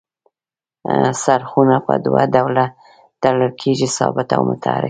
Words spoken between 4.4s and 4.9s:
متحرک.